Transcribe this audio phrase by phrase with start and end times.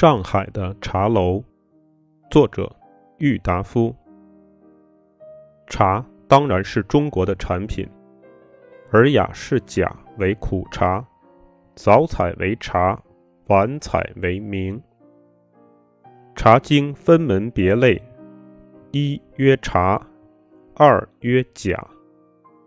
[0.00, 1.42] 上海的茶楼，
[2.30, 2.72] 作者
[3.16, 3.92] 郁达夫。
[5.66, 7.84] 茶当然是中国的产品，
[8.92, 11.04] 尔雅是假为苦茶，
[11.74, 12.96] 早采为茶，
[13.48, 14.80] 晚采为茗。
[16.36, 18.00] 茶经分门别类，
[18.92, 20.00] 一曰茶，
[20.76, 21.76] 二曰假，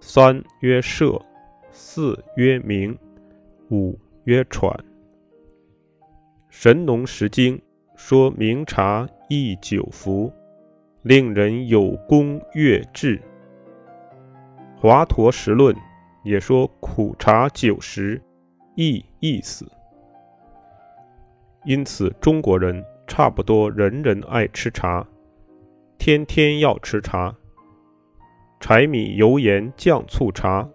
[0.01, 1.17] 三曰歙，
[1.69, 2.97] 四曰茗，
[3.69, 4.69] 五曰喘。
[6.51, 7.57] 《神农时经》
[7.95, 10.29] 说明茶宜久服，
[11.01, 13.17] 令人有功悦志。
[14.75, 15.73] 《华佗时论》
[16.25, 18.21] 也说苦茶久食，
[18.75, 19.65] 易易死。
[21.63, 25.07] 因此，中国人差不多人人爱吃茶，
[25.97, 27.33] 天天要吃茶。
[28.59, 30.67] 柴米油盐酱醋茶，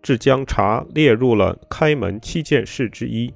[0.00, 3.32] 至将茶列入了开门七件事之一。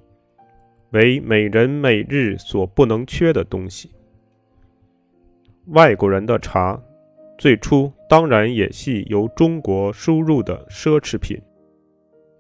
[0.95, 3.91] 为每人每日所不能缺的东西。
[5.67, 6.81] 外国人的茶，
[7.37, 11.37] 最初当然也系由中国输入的奢侈品。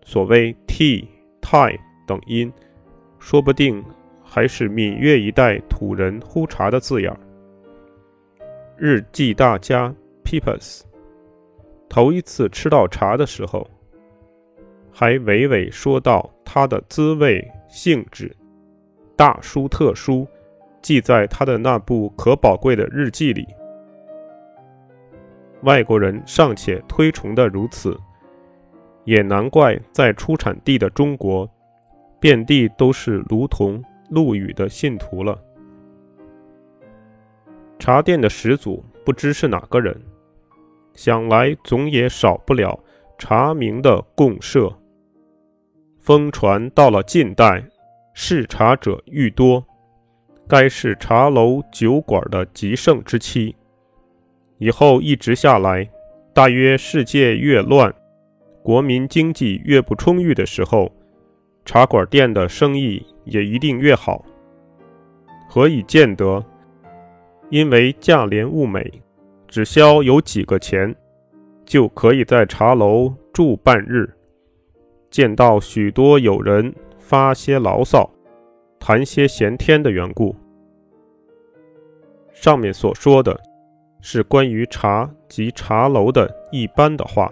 [0.05, 1.05] 所谓 tea、
[1.43, 2.53] Thai 等音，
[3.19, 3.85] 说不定
[4.23, 7.13] 还是闽粤一带土人呼茶的字眼。
[8.77, 9.93] 日记大家
[10.23, 10.83] Peppers
[11.89, 13.69] 头一次吃到茶的时候，
[14.93, 18.31] 还娓娓说到它的滋味性质。
[19.17, 20.27] 大书特书，
[20.83, 23.47] 记在他的那部可宝贵的日记里。
[25.63, 27.97] 外国人尚且推崇的如此，
[29.05, 31.49] 也难怪在出产地的中国，
[32.19, 35.41] 遍地都是卢仝、陆羽的信徒了。
[37.79, 39.99] 茶店的始祖不知是哪个人，
[40.93, 42.79] 想来总也少不了
[43.17, 44.73] 茶名的贡社。
[46.01, 47.65] 风传到了近代。
[48.17, 49.67] 嗜茶者愈多，
[50.49, 53.55] 该是茶楼酒馆的极盛之期。
[54.59, 55.91] 以后一直下来，
[56.33, 57.93] 大约世界越乱，
[58.63, 60.93] 国民经济越不充裕的时候，
[61.65, 64.25] 茶馆店的生意也一定越好。
[65.49, 66.43] 何以见得？
[67.51, 69.03] 因为价廉物美，
[69.49, 70.95] 只消有几个钱，
[71.67, 74.09] 就可以在茶楼住半日，
[75.11, 76.73] 见到许多友人。
[77.05, 78.09] 发些牢骚，
[78.81, 80.35] 谈些闲天的缘故。
[82.33, 83.39] 上面所说的，
[84.01, 87.31] 是关于茶及茶楼的一般的话。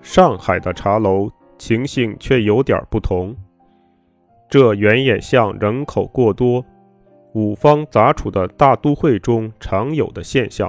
[0.00, 3.36] 上海的茶楼情形却有点不同，
[4.50, 6.64] 这原也像人口过多、
[7.34, 10.68] 五方杂处的大都会中常有的现象。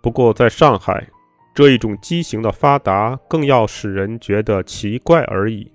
[0.00, 1.06] 不过，在上海，
[1.54, 5.70] 这一种畸形的发达，更要使人觉得奇怪而已。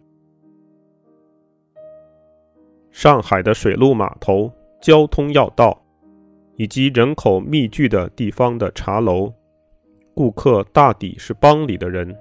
[2.91, 4.51] 上海的水陆码头、
[4.81, 5.79] 交通要道，
[6.55, 9.31] 以及人口密聚的地方的茶楼，
[10.13, 12.15] 顾客大抵是帮里的人。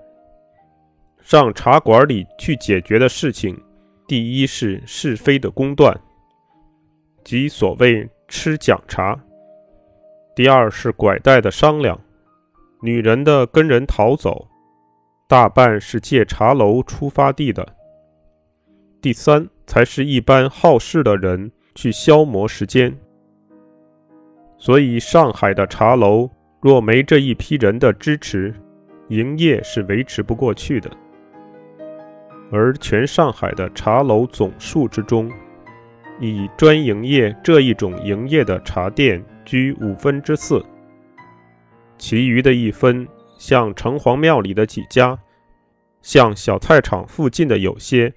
[1.20, 3.60] 上茶馆里去解决的事情，
[4.06, 5.98] 第一是是非的公断，
[7.24, 9.18] 即所谓吃讲茶；
[10.34, 12.00] 第二是拐带的商量，
[12.80, 14.46] 女人的跟人逃走，
[15.26, 17.62] 大半是借茶楼出发地的；
[19.00, 19.48] 第三。
[19.68, 22.96] 才是一般好事的人去消磨时间，
[24.56, 26.30] 所以上海的茶楼
[26.62, 28.54] 若没这一批人的支持，
[29.08, 30.90] 营业是维持不过去的。
[32.50, 35.30] 而全上海的茶楼总数之中，
[36.18, 40.64] 以专营业这一种营业的茶店居五分之四，
[41.98, 43.06] 其余的一分，
[43.36, 45.18] 像城隍庙里的几家，
[46.00, 48.10] 像小菜场附近的有些。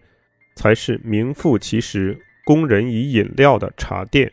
[0.55, 4.31] 才是名副其实供人以饮料的茶店。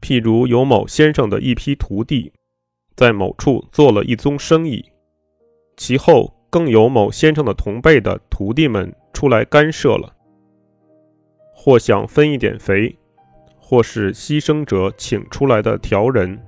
[0.00, 2.32] 譬如有某先生的一批徒弟，
[2.96, 4.84] 在某处做了一宗生意，
[5.76, 10.16] 其后更有某先生的同辈的徒弟们出来干涉了，
[11.54, 12.98] 或想分一点肥，
[13.58, 16.44] 或是牺牲者请出来的调人，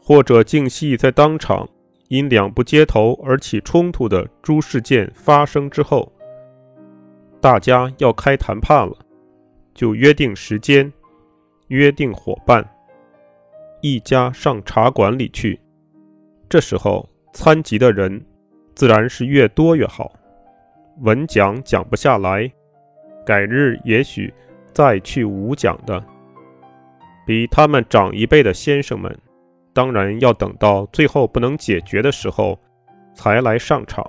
[0.00, 1.68] 或者竟系在当场。
[2.12, 6.12] 因两不接头而起冲突的诸事件发生之后，
[7.40, 8.94] 大家要开谈判了，
[9.72, 10.92] 就约定时间，
[11.68, 12.68] 约定伙伴，
[13.80, 15.58] 一家上茶馆里去。
[16.50, 18.22] 这时候参集的人
[18.74, 20.12] 自然是越多越好。
[21.00, 22.52] 文讲讲不下来，
[23.24, 24.30] 改日也许
[24.74, 26.04] 再去武讲的，
[27.26, 29.18] 比他们长一辈的先生们。
[29.72, 32.58] 当然要等到最后不能解决的时候，
[33.14, 34.08] 才来上场。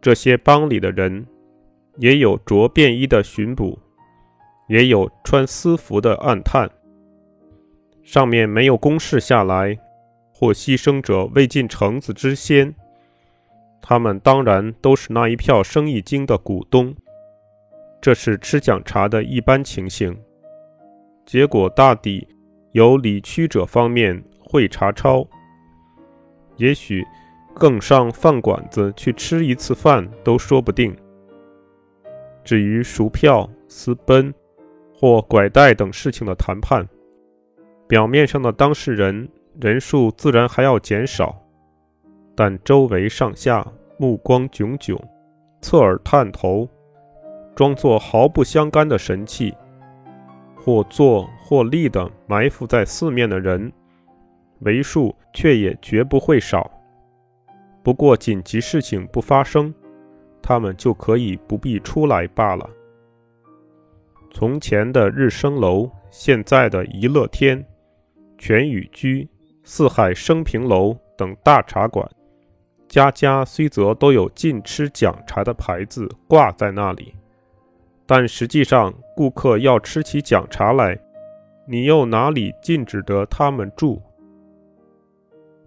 [0.00, 1.26] 这些帮里的人，
[1.96, 3.78] 也有着便衣的巡捕，
[4.68, 6.70] 也有穿私服的暗探。
[8.02, 9.78] 上面没有公事下来，
[10.32, 12.74] 或牺牲者未进城子之先，
[13.80, 16.94] 他们当然都是那一票生意经的股东。
[18.00, 20.14] 这是吃讲茶的一般情形。
[21.24, 22.28] 结果大抵
[22.74, 25.24] 有理屈者方面会查抄，
[26.56, 27.06] 也许
[27.54, 30.92] 更上饭馆子去吃一次饭都说不定。
[32.42, 34.34] 至于赎票、私奔
[34.92, 36.84] 或拐带等事情的谈判，
[37.86, 39.28] 表面上的当事人
[39.60, 41.40] 人数自然还要减少，
[42.34, 43.64] 但周围上下
[43.98, 45.00] 目光炯炯，
[45.60, 46.68] 侧耳探头，
[47.54, 49.54] 装作毫不相干的神气，
[50.56, 53.70] 或坐获利的埋伏在四面的人，
[54.60, 56.70] 为数却也绝不会少。
[57.82, 59.72] 不过紧急事情不发生，
[60.40, 62.66] 他们就可以不必出来罢了。
[64.30, 67.62] 从前的日升楼，现在的怡乐天。
[68.38, 69.28] 全宇居、
[69.62, 72.06] 四海升平楼等大茶馆，
[72.88, 77.14] 家家虽则都有禁吃讲茶的牌子挂在那里，
[78.06, 80.98] 但实际上顾客要吃起讲茶来，
[81.66, 84.00] 你又哪里禁止得他们住？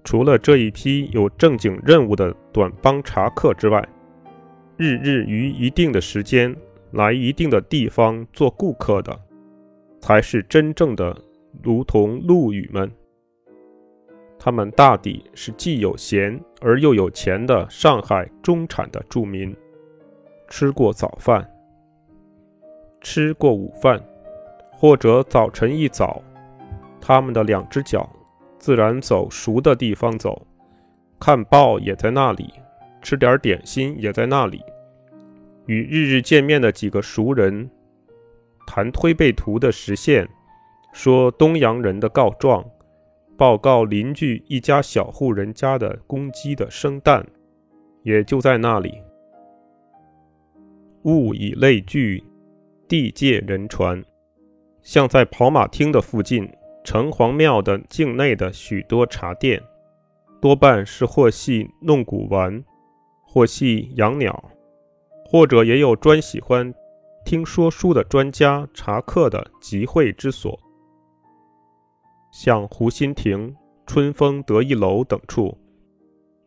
[0.03, 3.87] 除了这一批有正经任务的短帮茶客之外，
[4.77, 6.55] 日日于一定的时间
[6.91, 9.19] 来一定的地方做顾客的，
[9.99, 11.17] 才是真正的。
[11.63, 12.91] 如同陆羽们，
[14.37, 19.55] 他们大抵是既有闲而又有钱的上海中产的住民，
[20.47, 21.49] 吃过早饭，
[23.01, 23.99] 吃过午饭，
[24.77, 26.21] 或者早晨一早，
[27.01, 28.07] 他们的两只脚
[28.59, 30.45] 自然走熟的地方走，
[31.19, 32.53] 看报也在那里，
[33.01, 34.61] 吃点点心也在那里，
[35.65, 37.67] 与日日见面的几个熟人
[38.67, 40.29] 谈推背图的实现。
[40.93, 42.63] 说东洋人的告状，
[43.35, 47.23] 报告邻居一家小户人家的公鸡的生蛋，
[48.03, 49.01] 也就在那里。
[51.03, 52.23] 物以类聚，
[52.87, 54.03] 地界人传，
[54.87, 56.49] 像在跑马厅的附近，
[56.81, 59.61] 城隍庙的境内的许多茶店，
[60.39, 62.63] 多半是或系弄古玩，
[63.25, 64.41] 或系养鸟，
[65.25, 66.73] 或者也有专喜欢
[67.25, 70.57] 听说书的专家茶客的集会之所。
[72.31, 73.53] 像湖心亭、
[73.85, 75.57] 春风得意楼等处，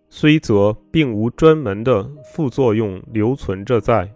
[0.08, 4.10] 虽则并无专门的副作用留存着在，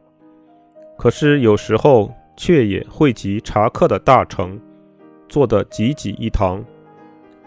[0.96, 4.60] 可是有时候却也汇集茶客的大成，
[5.28, 6.64] 做得挤挤一堂，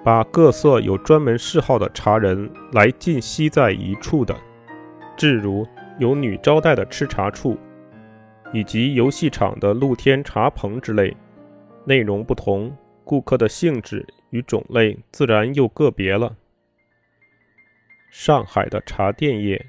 [0.03, 4.35] 把各色有专门嗜好的茶人来尽吸在一处的，
[5.17, 5.67] 至如
[5.99, 7.57] 有女招待的吃茶处，
[8.53, 11.15] 以及游戏场的露天茶棚之类，
[11.85, 12.75] 内容不同。
[13.03, 16.35] 顾客的性质与种类自然又个别了。
[18.11, 19.65] 上海的茶店业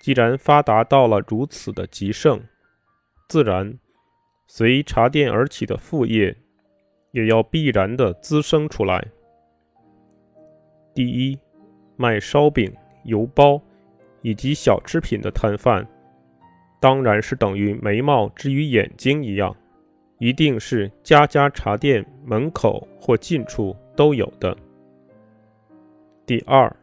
[0.00, 2.42] 既然发达到了如此的极盛，
[3.28, 3.78] 自然
[4.46, 6.36] 随茶店而起的副业
[7.12, 9.04] 也要必然的滋生出来。
[10.94, 11.38] 第一，
[11.96, 12.72] 卖烧饼、
[13.04, 13.60] 油包
[14.22, 15.86] 以及小吃品的摊贩，
[16.80, 19.54] 当然是等于眉毛之于眼睛一样。
[20.18, 24.56] 一定是家家茶店门口或近处都有的。
[26.24, 26.74] 第二，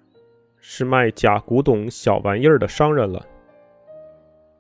[0.58, 3.25] 是卖假古董小玩意儿的商人了。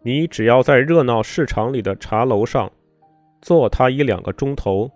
[0.01, 2.71] 你只要在热闹市场里的茶楼上
[3.41, 4.89] 坐他一两个钟头，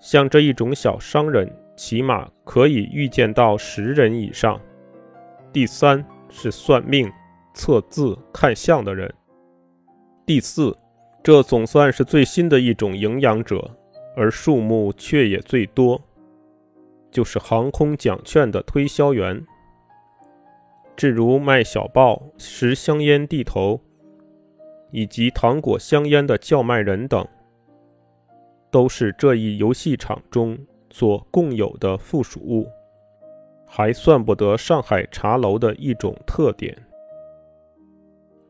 [0.00, 4.60] 像这一种小商人，起码可以预见到十人以上。
[5.52, 7.10] 第三是算命、
[7.54, 9.12] 测字、看相的人。
[10.26, 10.76] 第四。
[11.20, 13.76] 这总算是最新的一种营养者，
[14.16, 16.00] 而数目却也最多，
[17.10, 19.44] 就是航空奖券的推销员。
[20.96, 23.78] 至如卖小报、食香烟地头，
[24.90, 27.26] 以及糖果、香烟的叫卖人等，
[28.70, 30.58] 都是这一游戏场中
[30.90, 32.68] 所共有的附属物，
[33.66, 36.76] 还算不得上海茶楼的一种特点。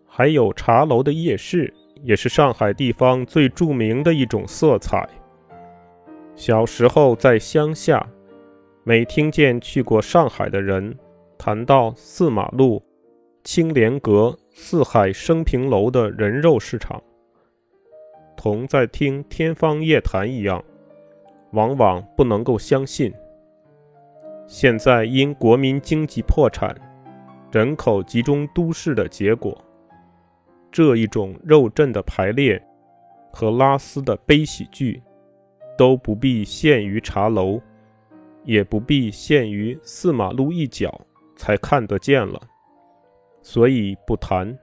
[0.06, 1.72] 还有茶楼的夜市。
[2.04, 5.04] 也是上海地方最著名的一种色彩。
[6.36, 8.08] 小时候在乡下，
[8.84, 10.96] 每听见去过上海的人
[11.36, 12.80] 谈到四马路、
[13.42, 17.02] 青莲阁、四海升平楼的人肉市场，
[18.38, 20.64] 同在听天方夜谭一样，
[21.50, 23.12] 往往不能够相信。
[24.46, 26.72] 现在因国民经济破产、
[27.50, 29.60] 人口集中都市的结果。
[30.70, 32.64] 这一种肉阵的排列
[33.32, 35.02] 和拉丝的悲喜剧，
[35.76, 37.60] 都不必限于茶楼，
[38.44, 41.00] 也不必限于四马路一角
[41.34, 42.40] 才看得见了，
[43.42, 44.56] 所以不谈。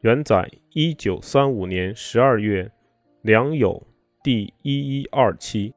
[0.00, 2.70] 原载一九三五年十二月，
[3.22, 3.86] 良友
[4.22, 5.72] 第一一二期。